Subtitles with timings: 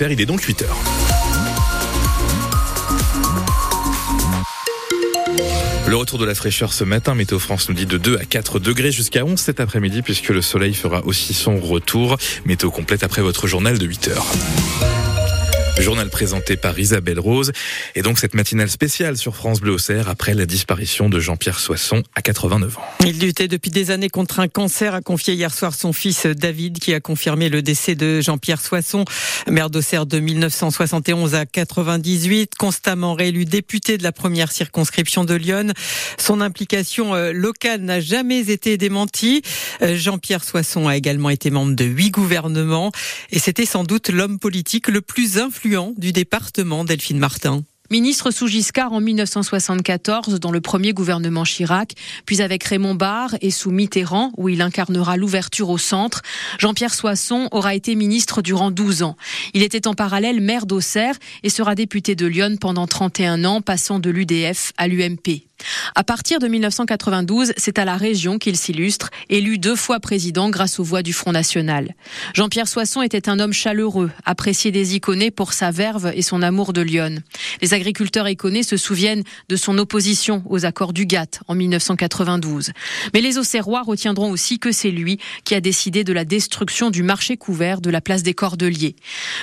[0.00, 0.76] Il est donc 8 heures.
[5.86, 8.58] Le retour de la fraîcheur ce matin, Météo France nous dit de 2 à 4
[8.58, 12.16] degrés jusqu'à 11 cet après-midi puisque le soleil fera aussi son retour.
[12.44, 14.26] Météo complète après votre journal de 8 heures.
[15.78, 17.52] Journal présenté par Isabelle Rose.
[17.96, 22.04] Et donc cette matinale spéciale sur France Bleu Auxerre après la disparition de Jean-Pierre Soisson
[22.14, 22.82] à 89 ans.
[23.04, 26.78] Il luttait depuis des années contre un cancer, a confié hier soir son fils David
[26.78, 29.04] qui a confirmé le décès de Jean-Pierre Soisson,
[29.48, 35.72] maire d'Auxerre de 1971 à 98, constamment réélu député de la première circonscription de Lyon.
[36.18, 39.42] Son implication euh, locale n'a jamais été démentie.
[39.82, 42.92] Euh, Jean-Pierre Soisson a également été membre de huit gouvernements
[43.32, 45.63] et c'était sans doute l'homme politique le plus influent
[45.96, 47.64] du département, Delphine Martin.
[47.90, 51.92] Ministre sous Giscard en 1974 dans le premier gouvernement Chirac,
[52.24, 56.22] puis avec Raymond Barre et sous Mitterrand où il incarnera l'ouverture au centre,
[56.58, 59.16] Jean-Pierre Soisson aura été ministre durant 12 ans.
[59.52, 63.98] Il était en parallèle maire d'Auxerre et sera député de Lyon pendant 31 ans, passant
[63.98, 65.42] de l'UDF à l'UMP.
[65.94, 70.78] À partir de 1992, c'est à la région qu'il s'illustre, élu deux fois président grâce
[70.78, 71.94] aux voix du Front National.
[72.34, 76.72] Jean-Pierre Soisson était un homme chaleureux, apprécié des Iconais pour sa verve et son amour
[76.72, 77.22] de Lyon.
[77.74, 82.72] Agriculteurs iconais se souviennent de son opposition aux accords du GATT en 1992.
[83.12, 87.02] Mais les Auxerrois retiendront aussi que c'est lui qui a décidé de la destruction du
[87.02, 88.96] marché couvert de la place des Cordeliers.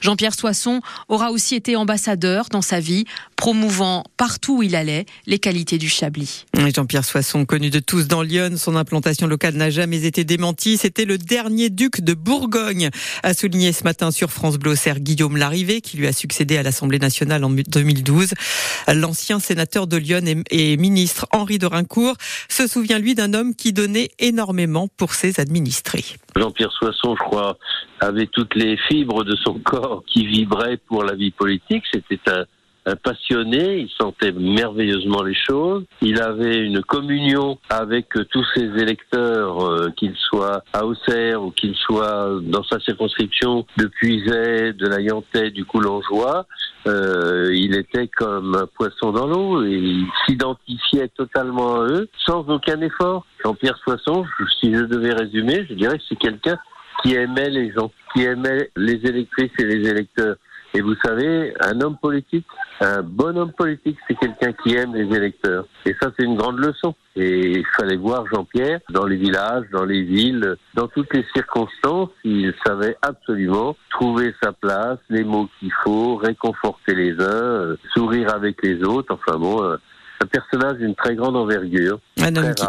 [0.00, 3.04] Jean-Pierre Soisson aura aussi été ambassadeur dans sa vie,
[3.36, 6.44] promouvant partout où il allait les qualités du Chablis.
[6.74, 10.76] Jean-Pierre Soisson, connu de tous dans Lyon, son implantation locale n'a jamais été démentie.
[10.76, 12.90] C'était le dernier duc de Bourgogne,
[13.22, 16.98] a souligné ce matin sur France Bleu Guillaume Larrivé, qui lui a succédé à l'Assemblée
[16.98, 18.17] nationale en 2012.
[18.92, 22.16] L'ancien sénateur de Lyon et ministre Henri de Rincourt
[22.48, 26.04] se souvient lui d'un homme qui donnait énormément pour ses administrés.
[26.36, 27.58] Jean-Pierre Soisson, je crois,
[28.00, 31.84] avait toutes les fibres de son corps qui vibraient pour la vie politique.
[31.92, 32.44] C'était un
[32.96, 35.84] passionné, il sentait merveilleusement les choses.
[36.00, 41.74] Il avait une communion avec tous ses électeurs, euh, qu'ils soient à Auxerre ou qu'ils
[41.74, 46.46] soient dans sa circonscription de Puiset, de la Yantais, du Coulangeois.
[46.86, 52.48] Euh, il était comme un poisson dans l'eau et il s'identifiait totalement à eux sans
[52.48, 53.26] aucun effort.
[53.44, 54.24] Jean-Pierre Soisson,
[54.60, 56.58] si je devais résumer, je dirais que c'est quelqu'un
[57.02, 60.36] qui aimait les gens, qui aimait les électrices et les électeurs.
[60.74, 62.46] Et vous savez, un homme politique,
[62.80, 65.66] un bon homme politique, c'est quelqu'un qui aime les électeurs.
[65.86, 66.94] Et ça, c'est une grande leçon.
[67.16, 72.10] Et il fallait voir Jean-Pierre dans les villages, dans les villes, dans toutes les circonstances.
[72.22, 78.34] Il savait absolument trouver sa place, les mots qu'il faut, réconforter les uns, euh, sourire
[78.34, 79.14] avec les autres.
[79.14, 79.76] Enfin bon, euh,
[80.20, 82.00] un personnage d'une très grande envergure.
[82.20, 82.64] Un homme, qui,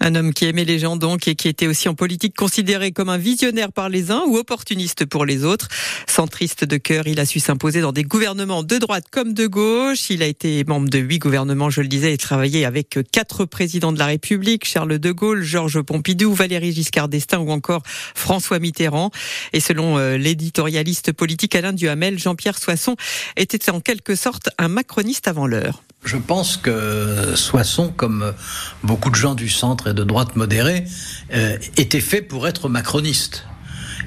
[0.00, 3.08] un homme qui aimait les gens donc et qui était aussi en politique considéré comme
[3.08, 5.68] un visionnaire par les uns ou opportuniste pour les autres.
[6.06, 10.10] Centriste de cœur, il a su s'imposer dans des gouvernements de droite comme de gauche.
[10.10, 13.92] Il a été membre de huit gouvernements, je le disais, et travaillé avec quatre présidents
[13.92, 19.10] de la République, Charles de Gaulle, Georges Pompidou, Valéry Giscard d'Estaing ou encore François Mitterrand.
[19.52, 22.96] Et selon euh, l'éditorialiste politique Alain Duhamel, Jean-Pierre Soisson
[23.36, 25.82] était en quelque sorte un macroniste avant l'heure.
[26.04, 28.32] Je pense que Soisson, comme
[28.82, 30.84] beaucoup de gens du centre et de droite modérée,
[31.34, 33.44] euh, était fait pour être macroniste.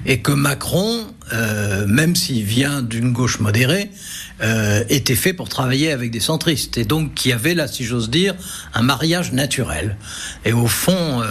[0.05, 3.91] Et que Macron, euh, même s'il vient d'une gauche modérée,
[4.41, 6.77] euh, était fait pour travailler avec des centristes.
[6.79, 8.33] Et donc qui avait là, si j'ose dire,
[8.73, 9.97] un mariage naturel.
[10.43, 11.21] Et au fond,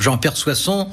[0.00, 0.88] Jean-Pierre Soisson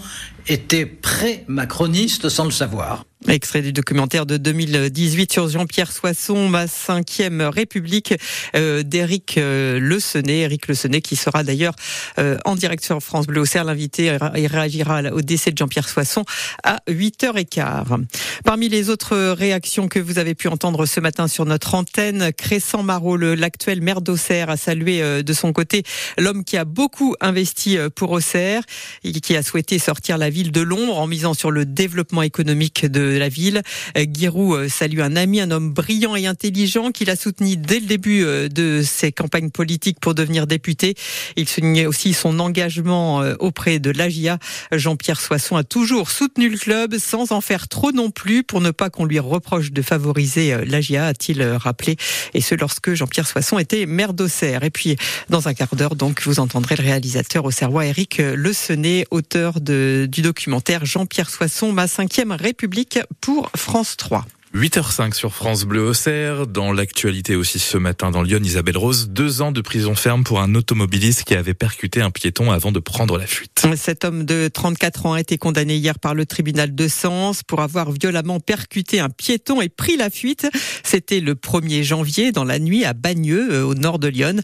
[0.47, 3.03] était pré-macroniste sans le savoir.
[3.29, 8.13] Extrait du documentaire de 2018 sur Jean-Pierre Soisson, ma cinquième République
[8.55, 10.39] euh, d'Éric euh, Le Senet.
[10.39, 11.73] Éric Le Senet qui sera d'ailleurs
[12.19, 13.63] euh, en direct sur France Bleu au Cerf.
[13.63, 16.25] L'invité il réagira au décès de Jean-Pierre Soisson
[16.63, 18.05] à 8h15.
[18.43, 22.83] Parmi les autres réactions que vous avez pu entendre ce matin sur notre antenne, Crescent
[22.83, 25.83] Marot, l'actuel maire d'Auxerre, a salué de son côté
[26.17, 28.63] l'homme qui a beaucoup investi pour Auxerre
[29.03, 32.85] et qui a souhaité sortir la ville de l'ombre en misant sur le développement économique
[32.85, 33.61] de la ville.
[33.97, 37.79] Euh, Giroud euh, salue un ami, un homme brillant et intelligent qu'il a soutenu dès
[37.79, 40.95] le début euh, de ses campagnes politiques pour devenir député.
[41.35, 44.37] Il soulignait aussi son engagement auprès de l'AGIA.
[44.71, 48.71] Jean-Pierre Soisson a toujours soutenu le club sans en faire trop non plus pour ne
[48.71, 51.95] pas qu'on lui reproche de favoriser l'AGIA, a-t-il rappelé.
[52.33, 54.63] Et ce lorsque Jean-Pierre Soisson était maire d'Auxerre.
[54.63, 54.95] Et puis,
[55.29, 60.07] dans un quart d'heure, donc, vous entendrez le réalisateur auxerrois Eric Le Senet, auteur de,
[60.09, 64.25] du documentaire Jean-Pierre Soisson, ma cinquième République pour France 3.
[64.53, 66.45] 8h05 sur France Bleu Auxerre.
[66.45, 70.41] Dans l'actualité aussi ce matin dans Lyon, Isabelle Rose, deux ans de prison ferme pour
[70.41, 73.65] un automobiliste qui avait percuté un piéton avant de prendre la fuite.
[73.75, 77.61] Cet homme de 34 ans a été condamné hier par le tribunal de Sens pour
[77.61, 80.47] avoir violemment percuté un piéton et pris la fuite.
[80.83, 84.35] C'était le 1er janvier dans la nuit à Bagneux, euh, au nord de Lyon.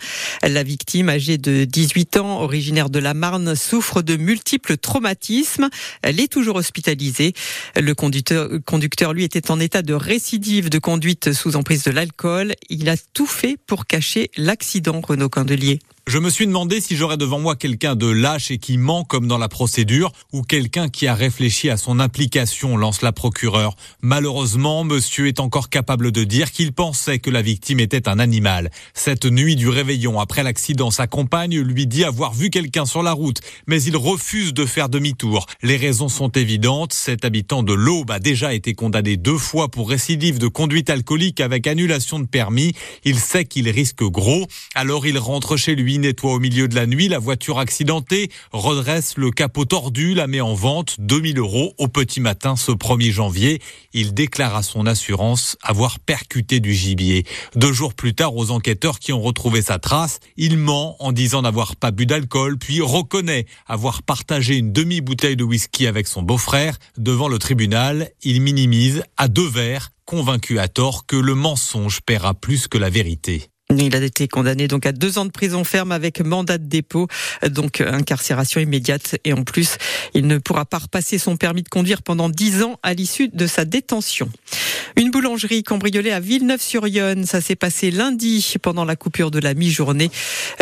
[0.42, 5.70] La victime, âgée de 18 ans, originaire de la Marne, souffre de multiples traumatismes.
[6.02, 7.34] Elle est toujours hospitalisée.
[7.76, 12.56] Le conducteur, conducteur lui, était en état de récidive de conduite sous emprise de l'alcool.
[12.70, 15.80] Il a tout fait pour cacher l'accident, Renaud Candelier.
[16.10, 19.28] Je me suis demandé si j'aurais devant moi quelqu'un de lâche et qui ment comme
[19.28, 23.76] dans la procédure ou quelqu'un qui a réfléchi à son implication, lance la procureure.
[24.02, 28.72] Malheureusement, monsieur est encore capable de dire qu'il pensait que la victime était un animal.
[28.96, 33.12] Cette nuit du réveillon après l'accident, sa compagne lui dit avoir vu quelqu'un sur la
[33.12, 35.46] route, mais il refuse de faire demi-tour.
[35.62, 36.92] Les raisons sont évidentes.
[36.92, 41.40] Cet habitant de l'Aube a déjà été condamné deux fois pour récidive de conduite alcoolique
[41.40, 42.74] avec annulation de permis.
[43.04, 46.86] Il sait qu'il risque gros, alors il rentre chez lui nettoie au milieu de la
[46.86, 51.88] nuit la voiture accidentée, redresse le capot tordu, la met en vente, 2000 euros au
[51.88, 53.62] petit matin ce 1er janvier.
[53.94, 57.26] Il déclare à son assurance avoir percuté du gibier.
[57.56, 61.42] Deux jours plus tard, aux enquêteurs qui ont retrouvé sa trace, il ment en disant
[61.42, 66.78] n'avoir pas bu d'alcool, puis reconnaît avoir partagé une demi-bouteille de whisky avec son beau-frère.
[66.98, 72.34] Devant le tribunal, il minimise à deux verres, convaincu à tort que le mensonge paiera
[72.34, 73.50] plus que la vérité.
[73.78, 77.08] Il a été condamné donc à deux ans de prison ferme avec mandat de dépôt,
[77.48, 79.18] donc incarcération immédiate.
[79.26, 79.78] Et en plus,
[80.16, 83.46] il ne pourra pas repasser son permis de conduire pendant dix ans à l'issue de
[83.46, 84.28] sa détention.
[84.96, 87.26] Une boulangerie cambriolée à Villeneuve-sur-Yonne.
[87.28, 90.10] Ça s'est passé lundi pendant la coupure de la mi-journée.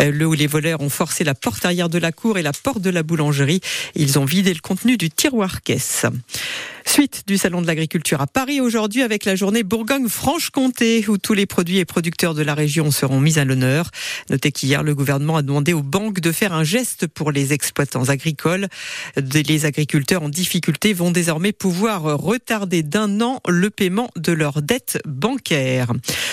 [0.00, 2.52] Euh, le où les voleurs ont forcé la porte arrière de la cour et la
[2.52, 3.60] porte de la boulangerie.
[3.94, 6.04] Ils ont vidé le contenu du tiroir caisse.
[6.88, 11.44] Suite du Salon de l'Agriculture à Paris aujourd'hui avec la journée Bourgogne-Franche-Comté où tous les
[11.44, 13.90] produits et producteurs de la région seront mis à l'honneur.
[14.30, 18.08] Notez qu'hier, le gouvernement a demandé aux banques de faire un geste pour les exploitants
[18.08, 18.68] agricoles.
[19.16, 24.98] Les agriculteurs en difficulté vont désormais pouvoir retarder d'un an le paiement de leurs dettes
[25.06, 25.92] bancaires.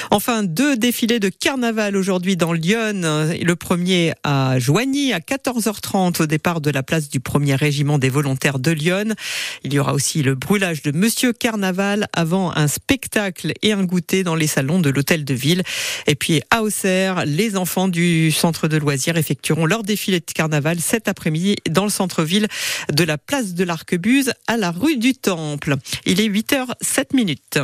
[0.10, 3.02] Enfin, deux défilés de carnaval aujourd'hui dans Lyon.
[3.04, 8.10] Le premier à Joigny à 14h30 au départ de la place du premier régiment des
[8.10, 9.16] volontaires de Lyon.
[9.66, 14.24] Il y aura aussi le brûlage de Monsieur Carnaval avant un spectacle et un goûter
[14.24, 15.64] dans les salons de l'hôtel de ville.
[16.06, 20.80] Et puis à Auxerre, les enfants du centre de loisirs effectueront leur défilé de carnaval
[20.80, 22.48] cet après-midi dans le centre-ville
[22.94, 25.78] de la place de l'Arquebuse à la rue du Temple.
[26.06, 27.58] Il est 8h07 minutes.